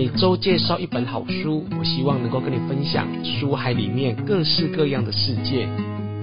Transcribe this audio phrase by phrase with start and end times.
[0.00, 5.68] 每周介绍一本好书，我希望能够跟你分享书海里面各式各样的世界，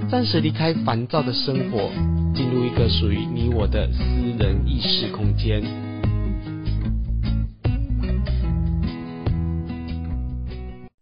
[0.10, 1.92] 暂时离开烦躁的生活，
[2.34, 4.00] 进入一个属于你我的私
[4.40, 5.62] 人意识空间。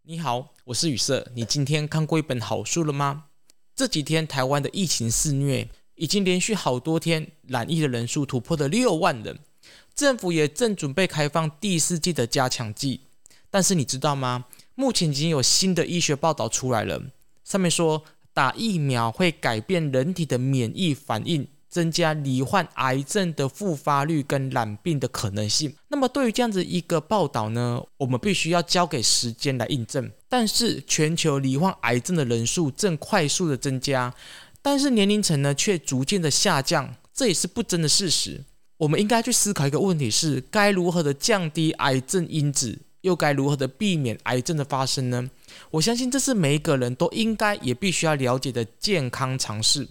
[0.03, 1.27] 你好，我是雨色。
[1.35, 3.25] 你今天看过一本好书了吗？
[3.75, 9.37] 这几天台湾的疫情肆虐，已经连续好多天染疫的人数突破了六万人。
[9.95, 13.01] 政府也正准备开放第四季的加强剂，
[13.49, 14.45] 但是你知道吗？
[14.75, 17.01] 目前已经有新的医学报道出来了，
[17.43, 18.03] 上面说
[18.33, 25.75] 打疫苗会改变人体的免疫反应，增加罹患癌症的复发率跟染病的可能性。
[25.89, 30.11] 那么对于这样子一个报道呢，我们必须要交给时间来印证。
[30.27, 34.11] 但是全球罹患癌症的人数正快速的增加，
[34.63, 38.43] 但是年龄层呢却逐渐的下降，这也是不争的事实。
[38.83, 45.29] 我们应该去思考一个问题是：该如何的降低癌症因子，又该如何的避免癌症的发生呢？
[45.71, 49.87] 我相信这是每一个人都应该也必须要了解的健康常识。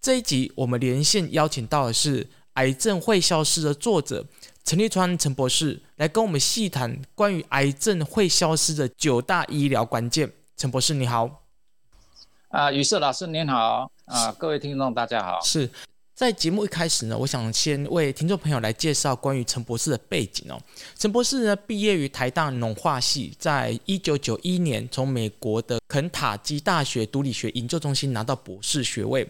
[0.00, 2.24] 这一集我们连线邀请到的是
[2.54, 4.26] 《癌症会消失》的作者
[4.64, 10.32] 陈立川陈博士，来跟我们细谈关于癌症会消失的九大医疗关键。
[10.56, 11.44] 陈博士你好，
[12.48, 15.70] 啊，宇色老师您好，啊，各位听众大家好，是。
[16.18, 20.60] 在节目一开始呢，我想先为听众朋友来介绍关于陈博士的背景哦。
[20.98, 29.24] 陈博士呢，毕业于台大农化系，在一九九一年从美国的肯塔基大学毒理学研究中心拿到博士学位。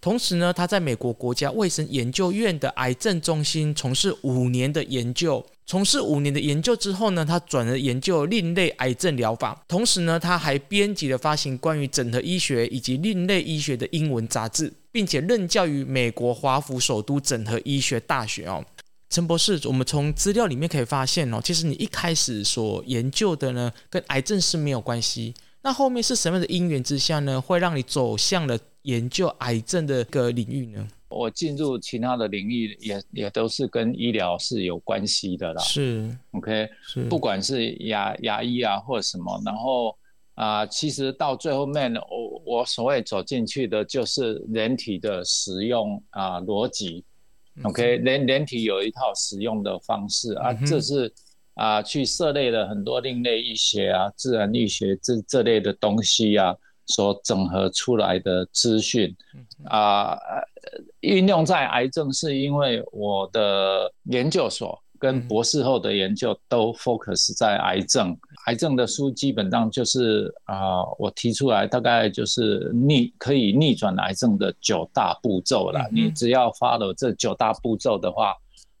[0.00, 5.46] 同时呢，他在美国国家卫生研究院的癌症中心从事五年的研究。
[5.64, 9.64] 从事五年的研究之后呢，他转而研究另类癌症疗法。
[9.68, 18.64] 同时呢，他还编辑了发行关于整合医学以及另类医学的英文杂志，并且任教于美国华府首都整合医学大学哦。
[19.08, 25.34] 陈博士，我们从资料里面可以发现哦，其实你一开始所研究的呢，跟癌症是没有关系。
[25.62, 30.88] 那后面是什么样的因缘之下呢，会让你走向了研究癌症的个领域呢？
[31.08, 35.62] 我进入其他的领域也也都是跟医疗是有关系的啦。
[35.62, 39.94] 是，OK，是，不管是牙牙医啊或者什么，然后
[40.34, 47.04] 啊、呃，其实到最后面，我我所谓走进去的就是人体的使用啊逻辑
[47.62, 51.12] ，OK，人人体有一套使用的方式啊，这是
[51.54, 56.54] 啊去涉猎了很多另类医学啊、自然医学这这类的东西啊。
[56.84, 59.16] 所整合出来的资讯
[59.66, 60.18] 啊，
[61.00, 68.18] 运用在癌症，是因为我的研究所跟博士后的研究都 focus 在癌症。
[68.46, 75.88] 癌症的书基本上就是啊，我提出来大概就是逆可以逆转癌症的九大步骤了。
[75.92, 78.34] 你只要 follow 这九大步骤的话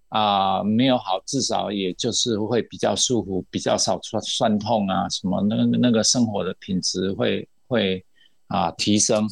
[0.08, 7.48] 啊，没有好，至少也就是会比较舒服，比较少酸酸痛啊，什么那那个生活的品质会。
[7.68, 8.04] 会
[8.48, 9.26] 啊提升，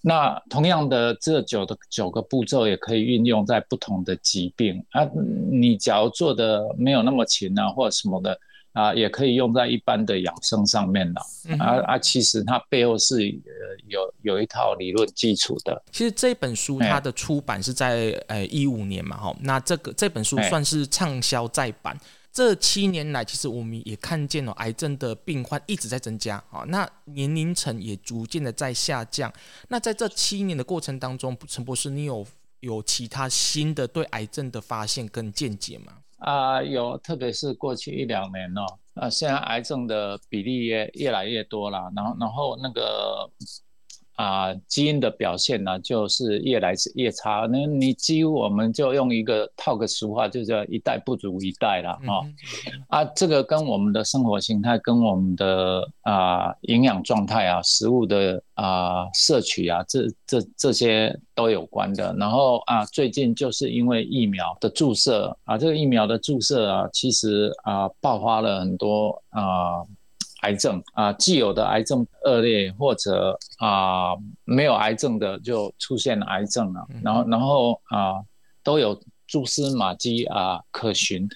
[0.00, 5.04] 那同样的这九的九个步骤也可以运用在不同的疾病啊。
[5.50, 8.38] 你假如做的没有那么勤啊，或者什么的
[8.74, 11.22] 啊，也可以用在一般的养生上面了。
[11.58, 15.82] 啊啊，其实它背后是呃有有一套理论基础的。
[15.90, 21.98] 其实这本书它的出版是在呃一五年嘛，哈，那这个这本书算是畅销再版。
[22.32, 29.32] 这七年来，其实我们也看见了癌症的病患一直在增加啊，那年龄层也逐渐的在下降。
[29.68, 32.26] 那在这七年的过程当中，陈博士，你有
[32.58, 35.92] 有其他新的对癌症的发现跟见解吗？
[36.24, 38.64] 啊，有，特别是过去一两年哦，
[38.94, 43.30] 啊，现在癌症的比例也越来越多了，然后然后那个。
[44.14, 47.48] 啊，基因的表现呢，就是越来越差。
[47.50, 52.22] 那你几乎我们就用一个套个俗话，就叫一代不如一代了啊。
[52.88, 62.14] 啊，这个跟我们的生活形态、跟我们的啊营养状态啊、食物的啊摄取啊，这这这些都有关的。
[62.18, 69.82] 然后啊，最近就是因为疫苗的注射啊，这个疫苗的注射啊，其实啊爆发了很多啊。
[70.44, 74.12] 癌症啊，既有的癌症恶劣，或者啊
[74.44, 78.20] 没有癌症的就出现了癌症了，然后然后啊
[78.62, 81.26] 都有蛛丝马迹啊可循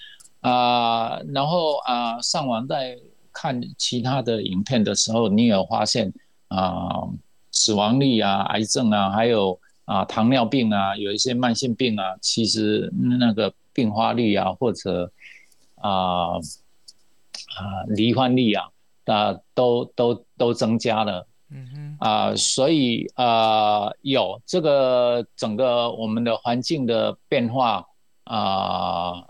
[0.41, 2.99] 啊，然后啊上网在
[3.33, 6.13] 看其他的影片的时候，你有发现
[6.49, 7.09] 啊
[7.51, 15.11] 死亡率啊、癌症啊，还有啊糖尿病啊，有一些慢性病啊，其实那个病发率啊，或者
[15.77, 18.69] 啊啊罹患率啊。
[19.11, 27.85] 啊，都都都增加了，嗯哼，啊，所以啊，有这个整个我们的环境的变化
[28.25, 29.29] 啊，呃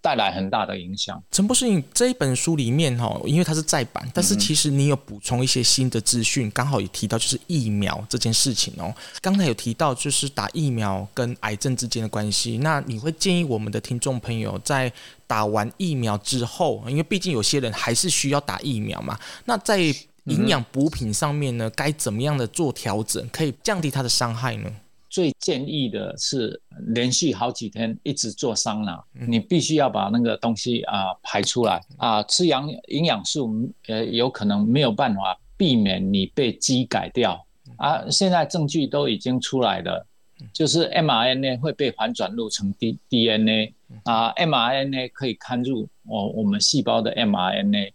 [0.00, 1.22] 带来很大的影响。
[1.30, 8.94] 陈博士，你这一本书里面哈，因为它是再版，但是其实你有补充一些新的资讯，刚好也提到就是疫苗这件事情哦。
[9.20, 14.92] 刚才有提到就是打疫苗跟癌症之间的关系，那你会建议我们的听众朋友在
[15.26, 19.78] 打完疫苗之后，因为毕竟有些人还是需要打疫苗嘛，那在
[20.24, 24.70] 营养补品上面呢，该怎么样的做调整，可以降低它的伤害呢？
[25.10, 26.58] 最建议的是
[26.94, 32.22] 连续好几天一直做桑拿，你必须要把那个东西啊排出来啊。
[32.22, 37.44] 吃养营养素呃有可能没有办法避免你被基改掉
[37.76, 38.08] 啊。
[38.08, 40.06] 现在证据都已经出来了，
[40.54, 43.74] 就是 mRNA 会被反转录成 D DNA
[44.04, 47.92] 啊，mRNA 可以看入我我们细胞的 mRNA。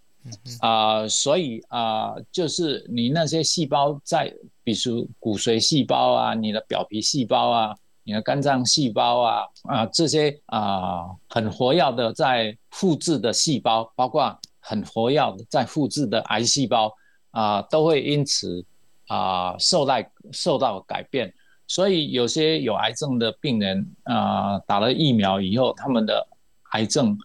[0.60, 4.34] 啊、所以啊、就是你那些细胞在，
[4.64, 16.92] 比如骨髓细胞啊，你的表皮细胞啊，你的肝脏细胞啊，啊、这些啊、很活跃的在复制的细胞，包括很活跃的在复制的癌细胞
[17.32, 18.66] 啊、都会因此
[19.08, 19.96] 啊、受到
[20.32, 21.32] 受到改变。
[21.68, 26.28] 所以有些有癌症的病人啊、打了疫苗以后，他们的
[26.72, 27.18] 癌症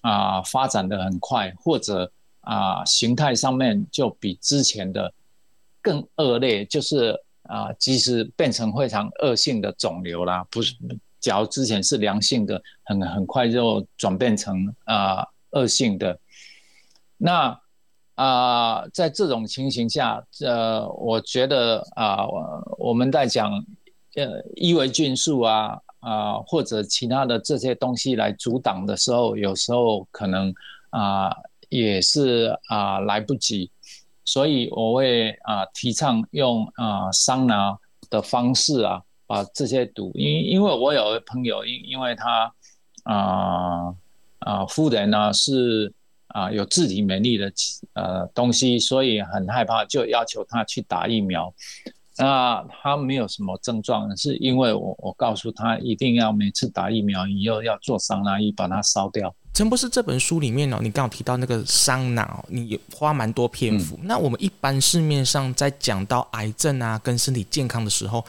[0.00, 2.10] 啊、发展得很快，或者
[2.44, 5.12] 啊，形态上面就比之前的
[5.82, 10.74] 更恶劣，就是啊，即使变成非常恶性的肿瘤啦，不是，
[11.20, 16.18] 假如之前是良性的，很很快就转变成啊恶性的。
[17.16, 17.58] 那
[18.14, 22.26] 啊，在这种情形下，呃，我觉得啊，
[22.78, 23.52] 我们在讲
[24.16, 30.54] 呃伊维菌素啊啊或者其他的这些东西来阻挡的时候，有时候可能
[30.90, 31.34] 啊。
[31.68, 33.70] 也是啊、来不及，
[34.24, 37.78] 所以我会啊、提倡用啊、桑拿
[38.10, 42.52] 的方式啊，把这些毒，因因为我有朋友，因因为他
[43.04, 43.94] 啊
[44.38, 45.92] 啊、夫人呢是
[46.28, 47.52] 啊、有自体免疫的
[47.92, 51.54] 呃东西，所以很害怕，就要求他去打疫苗。
[52.16, 59.34] 那他没有什么症状，是因为我我告诉他一定要每次打疫苗以后要做桑拿浴把它烧掉。
[59.52, 63.96] 陈博士这本书里面哦，你刚好提到那个桑拿哦，你花蛮多篇幅。
[64.02, 68.24] 嗯、那我们一般市面上在讲到癌症啊跟身体健康的时候，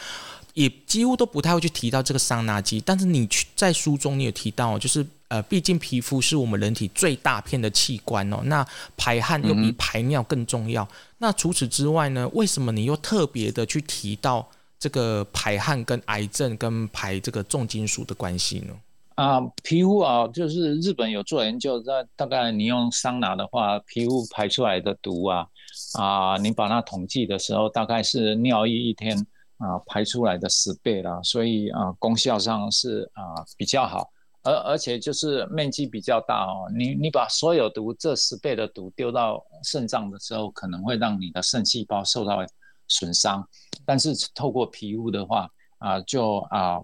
[0.55, 2.81] 也几乎都不太会去提到这个桑拿机。
[2.83, 8.65] 但是你去在书中你有提到，就是呃，毕竟皮肤是我们人体最大片的器官哦，那
[8.97, 10.87] 排汗又比排尿更重要。
[11.19, 14.47] 那除此之外呢，为什么你又特别的去提到
[14.79, 18.73] 这个排汗跟癌症跟排这个重金属的关系呢？
[19.15, 25.47] 啊，皮肤啊，就是日本有做研究，在大概你用桑拿的话，皮肤排出来的毒啊，
[25.93, 29.25] 啊，你把它统计的时候，大概是尿液一天
[29.57, 34.09] 啊排出来的十倍啦，所以啊，功效上是啊比较好，
[34.43, 42.45] 而而且就是面积比较大哦，你你把所有毒这十倍的毒丢到肾脏的时候，可能会让你的肾细胞受到
[42.87, 43.47] 损伤，
[43.85, 46.81] 但是透过皮肤的话啊，就啊。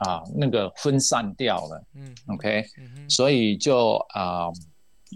[0.00, 2.62] 啊，那个分散掉了，嗯，OK，
[3.08, 4.48] 所以就啊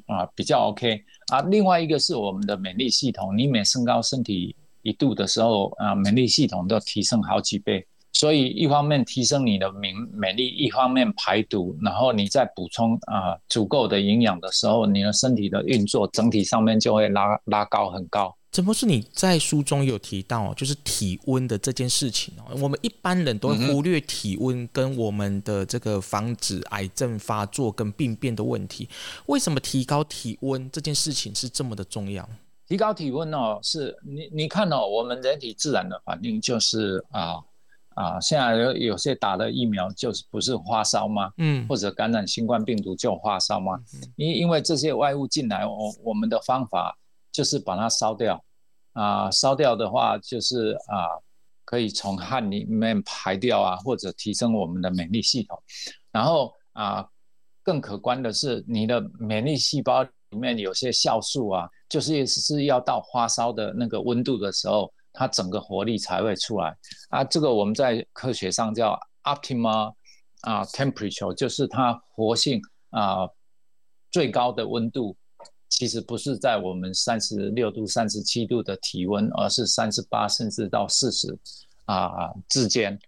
[0.06, 1.42] 啊比较 OK 啊。
[1.42, 7.86] 另外一个是我们的免疫系统，你每升高身体一度的时候啊，免疫系统都提升好几倍。
[8.12, 18.36] 所以一方面提升你的免免疫，一方面排毒，然后你再补充啊足够的营养的时候，你的身体的运作整体上面就会拉拉高很高。
[18.50, 22.52] 陈博士，你在书中有提到，就是体温的这件事情哦。
[22.60, 28.88] 我们一般人都会忽略体温跟我们的这个防止癌症发作跟病变的问题。
[29.26, 32.28] 为什么提高体温这件事情是这么的重要？
[32.70, 37.34] 提高体温哦，是你你看哦，我们人体自然的反应就是啊
[37.96, 41.32] 啊，现在有有些打了疫苗就是不是发烧吗？
[41.38, 43.80] 嗯，或者感染新冠病毒就发烧吗？
[44.14, 46.96] 因因为这些外物进来，我我们的方法。
[47.32, 48.44] 就是把它烧掉，
[48.92, 51.14] 啊，烧掉的话就是啊，
[51.64, 55.56] 可以从汗里面排掉啊，或者提升我们的免疫系统。
[56.10, 57.08] 然后啊，
[57.62, 66.76] 更可观的是，你的免疫细胞里面有些酵素啊，就是是要到发烧的那个温度的时候，它整个活力才会出来
[67.08, 67.24] 啊。
[67.24, 69.92] 这个我们在科学上叫 optimal
[70.42, 72.60] 啊 temperature，就是它活性
[72.90, 73.28] 啊
[74.10, 75.16] 最高的温度。
[75.68, 81.38] 其实不是在我们三十六度、三十七度的体温，而是三十八甚至到四十
[81.84, 82.98] 啊之间。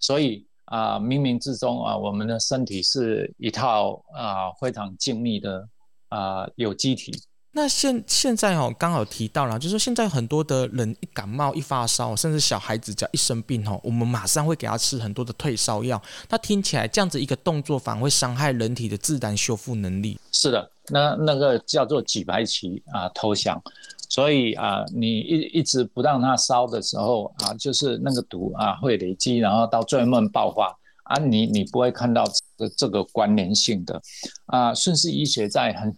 [0.00, 5.66] 所以啊，冥冥之中啊，我们的身体是一套啊非常精密的
[6.08, 7.12] 啊有机体。
[7.52, 16.00] 那现现在哦，刚好提到了，就是现在很多的人一感冒、一发烧，甚至小孩子只要一生病哦，我们马上会给他吃很多的退烧药。
[16.28, 20.20] 那听起来这样子一个动作反而会伤害人体的自然修复能力。
[20.30, 23.60] 是的，那那个叫做举白旗啊投降。
[24.10, 30.78] 所以啊，你一一直不让它烧的时候啊，就是那个毒啊会累积，然后到最后爆发。
[31.04, 32.22] 啊你，你你不会看到
[32.58, 34.02] 这这个关联性的
[34.46, 34.74] 啊。
[34.74, 35.96] 顺势医学在很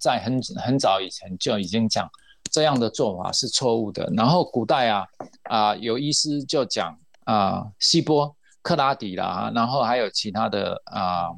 [0.00, 2.10] 在很很早以前就已经讲
[2.50, 4.12] 这样的做法是错误的。
[4.16, 5.06] 然后古代啊
[5.44, 11.30] 啊有医师就讲啊，希波克拉底啦，然后还有其他的啊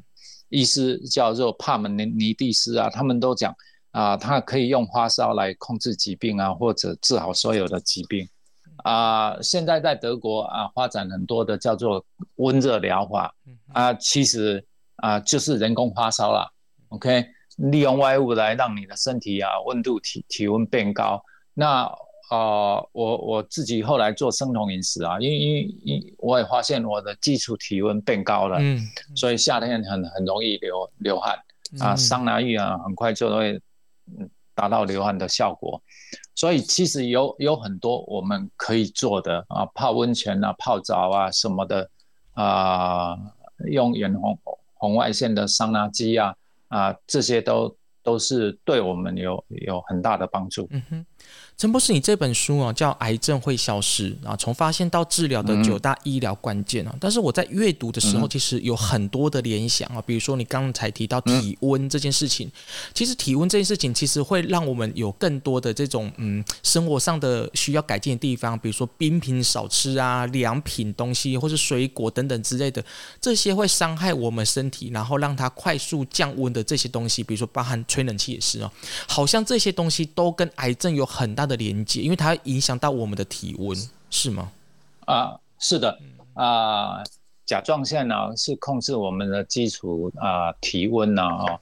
[0.49, 3.55] 医师叫做帕门尼尼蒂斯啊，他们都讲
[3.91, 8.27] 啊，他可以用发烧来控制疾病啊，或者治好所有的疾病。
[8.83, 12.05] 啊，现在在德国啊，发展很多的叫做
[12.35, 13.33] 温热疗法
[13.75, 14.65] 啊，其实
[14.95, 16.49] 啊就是人工发烧了。
[16.89, 17.25] OK，
[17.57, 21.21] 利用外物来让你的身体啊温度体体温变高。
[21.53, 21.83] 那
[22.29, 28.79] 啊，我我自己后来做生酮饮食啊，因为因为因我也发现我的基础体温变高了，嗯，
[29.15, 31.37] 所以夏天很很容易流流汗
[31.81, 33.61] 啊，桑拿浴啊很快就会
[34.55, 35.81] 达到流汗的效果。
[36.33, 41.89] 所以其实有有很多我们可以做的啊，泡温泉啊、泡澡啊什么的
[42.33, 43.15] 啊，
[43.67, 44.37] 用远红
[44.73, 46.35] 红外线的桑拿机啊
[46.67, 50.69] 啊，这些都都是对我们有有很大的帮助。
[51.57, 56.93] 陈博士，你这本书啊叫《癌症会消失》啊，从发现到治疗的九大医疗关键啊。
[56.99, 62.51] 但是我在阅读的时候，其实有很多的联想啊，比如说你刚才提到体温这件事情，
[62.93, 72.83] 其实体温这件事情其实会让我们有更多的这种嗯生活上的需要改进的地方，比如说冰品少吃啊，凉品东西或是水果等等之类的，
[73.21, 78.69] 这些会伤害我们身体，然后让它快速降温的这些东西，比如说包含吹冷气也是哦，
[79.07, 83.77] 好像这些东西都跟癌症有很大的连接，因为它影响到我们的体温，
[84.09, 84.51] 是吗？
[85.05, 85.97] 啊，是的，
[86.33, 87.01] 啊，
[87.45, 91.59] 甲状腺呢是控制我们的基础啊体温呢啊，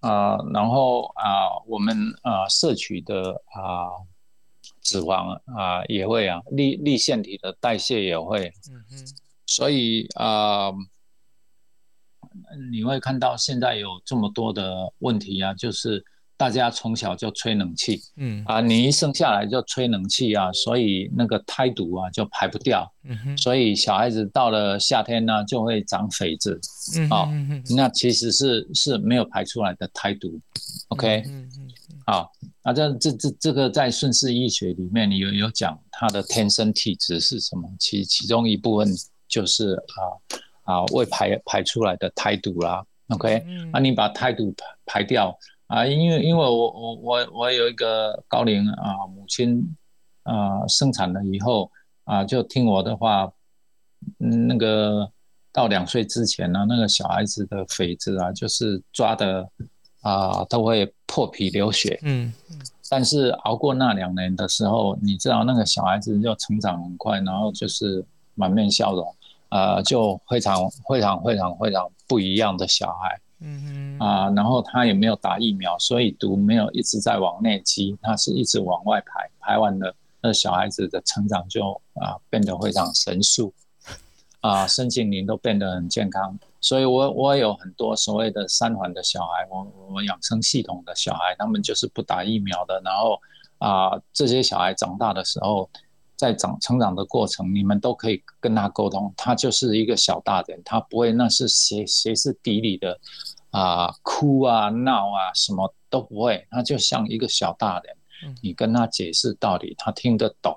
[0.00, 3.94] 啊，然后啊，我们啊摄取的啊
[4.82, 9.14] 脂肪啊也会啊，立立腺体的代谢也会，嗯哼，
[9.46, 10.72] 所以啊，
[12.72, 16.04] 你会看到现在有这么多的问题啊，就是。
[16.36, 18.44] 大家从小就吹冷气，嗯。
[18.46, 26.60] 啊，你一生下来就吹冷气啊，所以那个胎毒啊就排不掉，嗯哼，所以小孩子到了夏天呢就会长痱子，
[26.96, 27.28] 嗯啊，
[27.74, 30.38] 那其实是是没有排出来的胎毒
[30.88, 31.70] ，OK，嗯嗯，
[32.06, 32.30] 好，
[32.62, 38.88] 那这这这这个在顺势医学里面有有讲他的天生体质是什么，其其中一部分
[39.26, 45.34] 就是啊啊未排排出来的胎毒啦，OK，那你把胎毒排排掉。
[45.68, 49.76] 啊，因为因为我我我我有一个高龄啊母亲
[50.22, 51.70] 啊生产了以后
[52.04, 53.30] 啊就听我的话，
[54.20, 55.10] 嗯，那个
[55.52, 59.48] 到两岁之前呢，那个小孩子的痱子啊就是抓的
[60.02, 62.32] 啊都会破皮流血，嗯，
[62.88, 68.04] 但是熬过那两年的时候，你知道那个小孩子就成长很快，然后就是
[68.34, 69.16] 满面笑容，
[69.48, 73.20] 啊就非常非常非常非常不一样的小孩。
[73.40, 83.52] 嗯啊，然后他也没有打疫苗，所以毒没有一直在往内积，他是一直往外排，排完了，那小孩子的成长就啊变得非常神速，
[84.40, 86.38] 啊，身心灵都变得很健康。
[86.60, 93.20] 所以我我有很多所谓的三环的小孩，我我养生系统的小孩，他们就是不打疫苗的，然后
[93.58, 95.68] 啊这些小孩长大的时候。
[96.16, 102.98] 在长成长的过程，你们都可以跟他沟通，他就是一个小大人，他不会那是歇歇斯底里的
[103.50, 107.96] 啊哭啊闹啊什么都不会，他就像一个小大人，
[108.42, 110.56] 你跟他解释道理，他听得懂，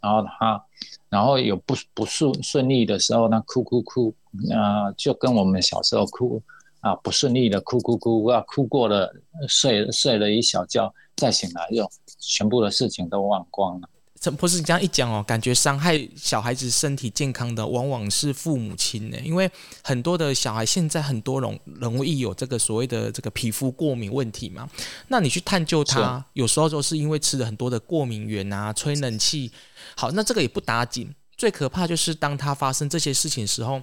[0.00, 0.62] 然后他
[1.08, 4.14] 然后有不不顺顺利的时候，他哭哭哭
[4.54, 6.42] 啊，就跟我们小时候哭
[6.80, 9.10] 啊不顺利的哭哭哭啊哭过了
[9.48, 11.88] 睡睡了一小觉，再醒来就
[12.18, 13.88] 全部的事情都忘光了。
[14.20, 19.50] 陈博士，你这样一讲哦，感觉伤害小孩子身体健康的往往是父母亲呢，因为
[19.82, 24.68] 很多的小孩现在很多容容易有这个所谓的这个皮肤过敏问题嘛。
[25.08, 29.52] 那你去探究他，有时候就是因为吃了很多的过敏原啊，吹冷气。
[29.96, 33.80] 好，那这个也不打紧，最可怕就是当他发生这些事情的时候。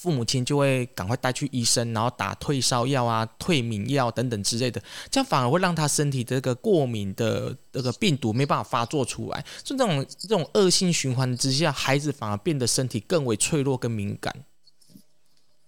[0.00, 9.44] 父母亲就会赶快带去医生，然后打退烧药啊、退敏药等等之类的，这样反而会让他身体这个过敏的这个病毒没办法发作出来。
[9.62, 14.34] 就这种这种恶性循环之下，孩子反而变得身体更为脆弱跟敏感。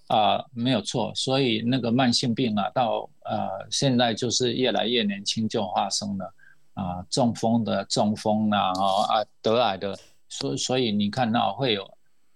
[0.06, 1.12] 啊、没有错。
[1.14, 6.34] 所以那个慢性病啊，到呃，现在就是越来越年轻就发生了
[6.72, 8.72] 啊、中风的中风啊，
[9.10, 9.98] 啊，得癌的，
[10.30, 11.86] 所所以你看到会有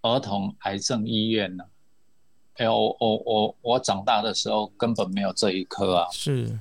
[0.02, 1.64] 儿童癌症医院呢。
[2.58, 6.08] 哎，我我我我长大的时候根本没有这一科啊。
[6.10, 6.58] 是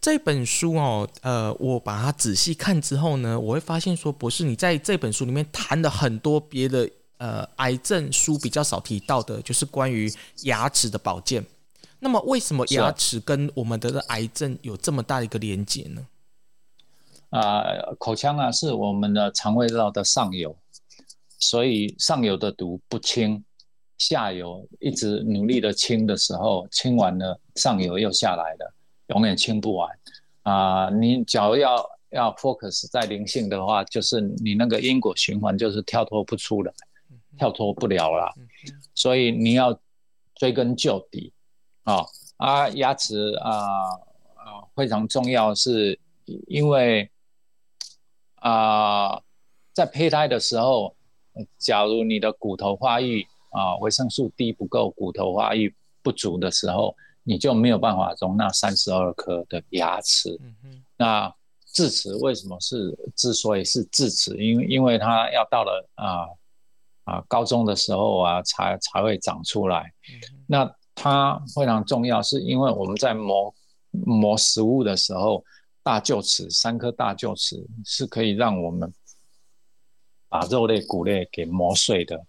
[0.00, 10.12] 这本书哦，呃，我把它仔细看之后呢，我会发现说，博士你在这本书里面谈了很多别的呃癌症书比较少提到的，就是关于
[10.42, 11.44] 牙齿的保健。
[12.00, 16.06] 那么，为什么牙齿跟我们的癌症有这么大的一个连接呢？
[17.30, 20.56] 啊、呃，口腔啊是我们的肠胃道的上游，
[21.38, 23.42] 所以上游的毒不清。
[23.98, 28.74] 下游一直努力的清的时候，清完了，上游又下来了，
[29.08, 29.98] 永远清不完
[30.42, 30.90] 啊、呃！
[30.92, 36.72] 你假如要要 focus 在灵性的话，就是你那个因果循环就是跳脱不出来，
[37.36, 38.32] 跳脱不了了。
[38.94, 39.76] 所以你要
[40.36, 41.32] 追根究底
[41.82, 42.68] 啊啊！
[42.68, 43.50] 牙齿啊
[44.36, 45.98] 啊非常重要，是
[46.46, 47.10] 因为
[48.36, 49.20] 啊
[49.72, 50.94] 在胚胎的时候，
[51.58, 53.26] 假如你的骨头发育。
[53.50, 60.38] 啊，维生素 D 不够，骨头发育不足的时候，你就没有办法容纳三十二颗的牙齿。
[60.62, 60.82] 嗯。
[60.96, 61.34] 那
[61.72, 64.36] 智齿为什么是之所以是智齿？
[64.36, 66.26] 因为因为它要到了啊
[67.04, 69.92] 啊高中的时候啊，才才会长出来。
[70.10, 70.44] 嗯。
[70.46, 73.54] 那它非常重要，是因为我们在磨
[73.90, 75.44] 磨食物的时候，
[75.82, 78.92] 大臼齿三颗大臼齿是可以让我们
[80.28, 82.20] 把肉类骨类给磨碎的。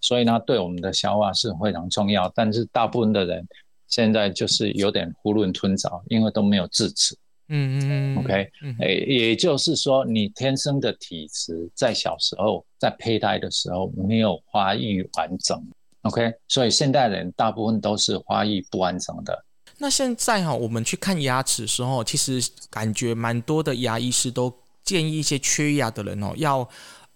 [0.00, 2.30] 所以呢，对我们的消化是非常重要。
[2.34, 3.46] 但是大部分的人
[3.88, 7.16] 现在就是有点囫囵吞枣，因为都没有智齿。
[7.48, 8.18] 嗯嗯嗯。
[8.18, 15.62] OK，哎，也就是说，你天生的体质在小时候在胚胎的时候没有发育完整。
[16.02, 19.44] OK，所以现代人大部分都是发育不完整的。
[19.78, 26.68] 那现在哈，我们去看牙齿的时候，其实感觉蛮多的牙医师都建议一些缺牙的人哦要。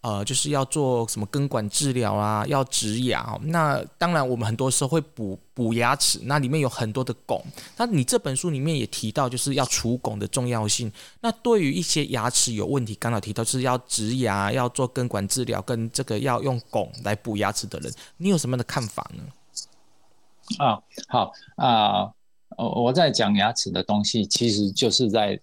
[0.06, 3.40] 呃，就是要做什么根管治疗啊，要植牙哦。
[3.42, 7.42] 那当然，我们很多时候会补补牙齿，那里面有很多的汞。
[7.76, 10.92] 那你这本书里面也提到，就是要除汞的重要性。
[11.22, 19.24] 那对于一些牙齿有问题，刚好提到是要植牙，要做根管治疗，跟这个要用汞来补牙齿的人，你有什么样的看法呢？
[20.64, 22.12] 啊，好啊，
[22.56, 25.40] 我我在讲牙齿的东西，其实就是在。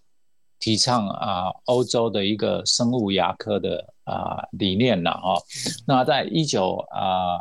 [0.60, 5.42] 提倡啊，欧洲的一个生物牙科的啊理念了哦。
[5.86, 7.39] 那在一九啊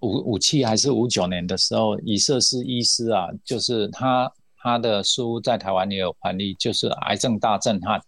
[0.00, 7.98] 五五七还是五九年的时候，以色士医师啊，就是他他的书在台湾也有翻译，就是《癌症大震撼》。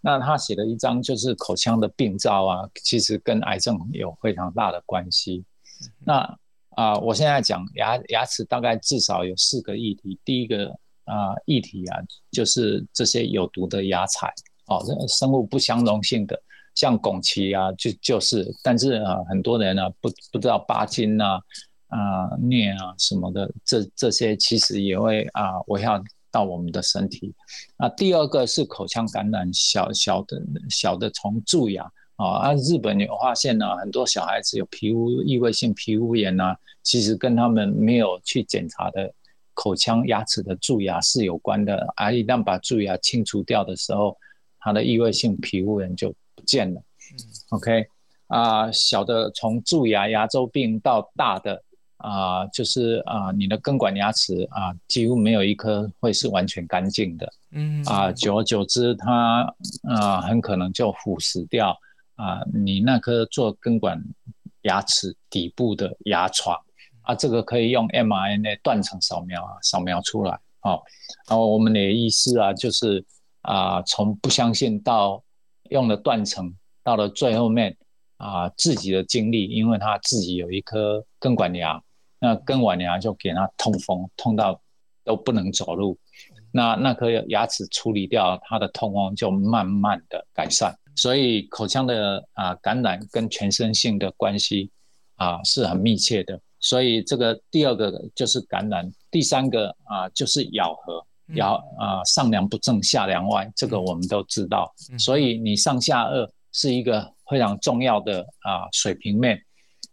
[0.00, 5.44] 那他写了一章，就是口腔的病灶啊，其实跟癌症有非常大的关系。
[6.04, 6.38] 那
[6.70, 10.18] 啊，我现在讲牙牙齿，大概至少有四个议题。
[10.24, 10.78] 第一个。
[11.06, 12.00] 啊，议题啊，
[12.32, 14.34] 就是这些有毒的牙材
[14.66, 16.40] 哦，生物不相容性的，
[16.74, 21.40] 像汞齐啊，就就是，但是啊，很多人呢、不不知道巴金啊、
[21.88, 26.00] 啊镍啊什么的，这这些其实也会啊危害
[26.30, 27.34] 到我们的身体。
[27.76, 31.84] 啊，第二个是口腔感染，小小的小的虫蛀牙
[32.16, 39.12] 啊，啊，日本有发现呢、很多小孩子有皮肤异位性皮肤炎啊，其实跟他们没有去检查的。
[39.58, 44.14] 口腔牙齿的蛀牙是有关的，而一旦把蛀牙清除掉的时候，
[44.66, 46.80] 它的异位性皮肤炎就不见了。
[46.80, 47.14] 嗯、
[47.50, 47.86] OK，
[48.26, 51.62] 啊、呃，小的从蛀牙、牙周病到大的
[51.98, 57.32] 啊、呃，就是啊、呃，你的根管牙齿啊、呃，几乎没有一颗会是完全干净的。
[57.52, 59.42] 嗯啊、呃，久而久之，它
[59.88, 61.70] 啊、呃，很可能就腐蚀掉
[62.16, 64.02] 啊、呃，你那颗做根管
[64.62, 66.58] 牙齿底部的牙床。
[67.02, 70.36] 啊，这个可以用 mRNA 断层扫描啊，扫描出来。
[70.58, 70.82] 好，
[71.28, 73.04] 然后我们的医师啊，就是
[73.46, 75.22] 啊，从不相信到
[75.70, 77.76] 用了断层，到了最后面
[78.16, 81.80] 啊，自己的经历，因为他自己有一颗根管牙，
[82.18, 84.60] 那根管牙就给他痛风，痛到
[85.04, 85.96] 都不能走路。
[86.50, 90.74] 那那颗牙齿处理掉，他的痛风就慢慢的改善。
[90.96, 94.70] 所以口腔的啊感染跟全身性的关系
[95.16, 96.40] 啊是很密切的。
[96.58, 104.72] 所以这个第二个就是感染，第三个啊就是咬合，咬啊上梁不正下梁歪，这个我们都知道。
[104.98, 109.42] 所以你上下颚是一个非常重要的啊水平面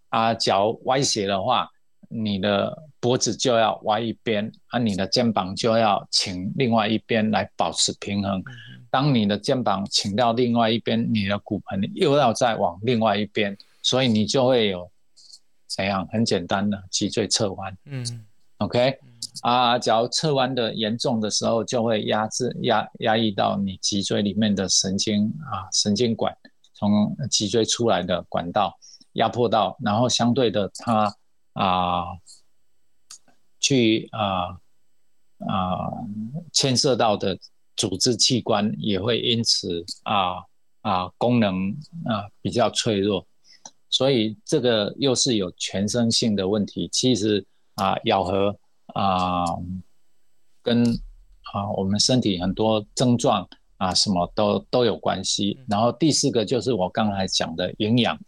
[0.09, 1.69] 啊，脚歪斜的话，
[2.07, 8.43] 你的脖子就要歪一边，啊你的肩膀就要倾另外一边来保持平衡。
[8.89, 14.89] 当你的肩膀倾到另外一边，你的骨盆又要再往另外一边，所以你就会有。
[15.75, 16.07] 怎样？
[16.11, 17.75] 很简单的脊椎侧弯。
[17.85, 18.05] 嗯
[18.59, 18.95] OK，
[19.41, 26.35] 啊，假如侧弯的严重的时候，就会压制压压抑到你脊椎里面的神经啊，神经管
[26.73, 28.77] 从脊椎出来的管道
[29.13, 31.15] 压迫到，然后相对的它
[31.53, 32.03] 啊，
[33.59, 34.49] 去啊
[35.47, 35.89] 啊
[36.51, 37.37] 牵涉到的
[37.75, 40.43] 组织器官也会因此啊
[40.81, 41.71] 啊功能
[42.05, 43.25] 啊比较脆弱，
[43.89, 47.45] 所以这个又是有全身性的问题，其实。
[47.75, 48.55] 啊，咬合
[48.87, 49.45] 啊，
[50.61, 50.83] 跟
[51.53, 55.59] 啊我们身体很多症状啊，什么都都有关系。
[55.67, 58.19] 然后第四个就是我刚才讲的营养，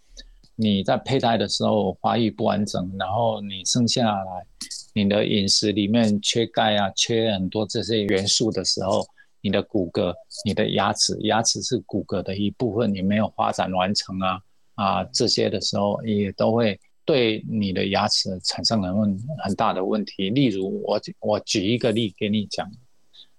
[0.55, 4.45] 你在胚胎的时候发育不完整，然后你生下来，
[4.93, 9.05] 你的饮食里面缺钙啊，缺很多这些元素的时候，
[9.41, 10.13] 你的骨骼、
[10.45, 14.41] 你的牙齿，牙齿是骨骼的一部分，你没有发展完成啊
[14.75, 16.79] 啊这些的时候，也都会。
[17.05, 22.69] 对你的牙齿产生了问很大的问题，例如我我举一个例给你讲，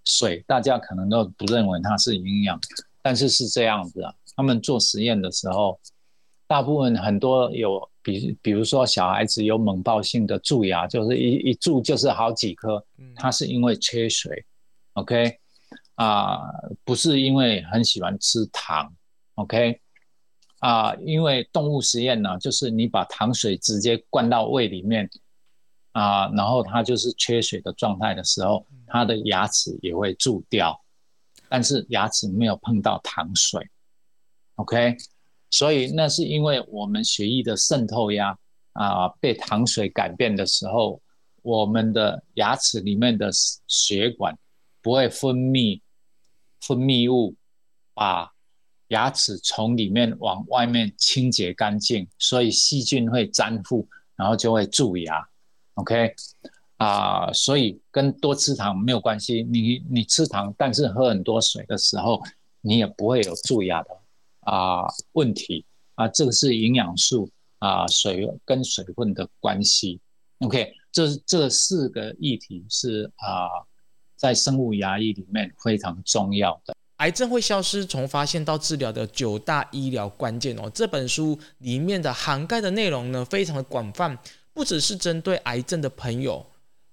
[0.04, 2.58] 水大家可能都不认为它是营养，
[3.02, 4.14] 但是是这样子啊。
[4.36, 5.80] 他们做实验的时候，
[6.46, 12.84] 大部分很多有比比如说小孩子有猛暴性的蛀牙，就是一一蛀就是好几颗，
[13.16, 14.44] 它是因为缺水
[14.92, 15.38] ，OK
[15.96, 16.38] 啊，
[16.84, 18.94] 不是因为很喜欢吃糖
[19.34, 19.80] ，OK。
[20.60, 25.08] 啊，因为动物实验呢，就是你把糖水直接灌到胃里面，
[25.92, 30.82] 啊，然后它就是缺水的状态的时候，它的牙齿也会蛀掉，
[31.50, 33.68] 但是牙齿没有碰到糖水
[34.54, 34.96] ，OK，
[35.50, 38.36] 所以那是因为我们血液的渗透压
[38.72, 41.02] 啊被糖水改变的时候，
[41.42, 43.30] 我们的牙齿里面的
[43.68, 44.36] 血管
[44.80, 45.82] 不会分泌
[46.60, 47.36] 分泌物
[47.92, 48.32] 把。
[48.88, 55.28] 牙齿从里面往外面清洁干净，所以细菌会粘附，然后就会蛀牙。
[55.74, 56.14] OK，
[56.76, 59.42] 啊、所以跟多吃糖没有关系。
[59.42, 62.22] 你你吃糖，但是喝很多水的时候，
[62.60, 63.90] 你也不会有蛀牙的
[64.40, 65.64] 啊、问题
[65.96, 66.06] 啊。
[66.08, 69.98] 这个是营养素啊、水跟水分的关系。
[70.40, 73.48] OK，这这四个议题是啊、
[74.14, 76.75] 在生物牙医里面非常重要的。
[76.96, 84.16] 癌症会消失，从发现到治疗的九大医疗关键哦，这本书里面的涵盖的内容呢，非常的广泛，
[84.54, 86.44] 不只是针对癌症的朋友。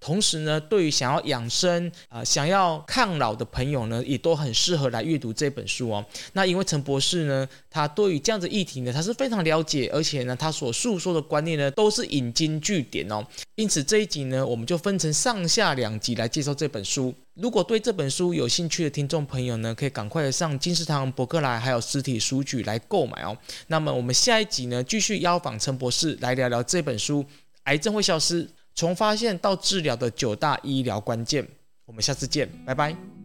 [0.04, 6.06] 同时呢，对于想要养生啊、想要抗老的朋友呢，也都很适合来阅读这本书哦。
[6.34, 13.26] 那因为陈博士呢，他对于这样子议题呢，他是非常了解，而且呢，他所诉说的观念呢，都是引经据典哦。
[13.56, 17.16] 因此这一集呢，我们就分成上下两集来介绍这本书。
[17.36, 23.38] 如果对这本书有兴趣的听众朋友呢，可以赶快的上金石堂博客来，还有实体书局来购买哦。
[23.68, 27.24] 那么我们下一集呢，继续邀访陈博士来聊聊这本书
[27.64, 28.44] 《癌症会消失》。
[28.76, 31.48] 从发现到治疗的九大医疗关键，
[31.86, 33.23] 我们下次见，拜拜。